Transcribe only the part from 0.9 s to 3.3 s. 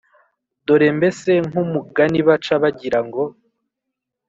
mbese nk’umgani baca bagira ngo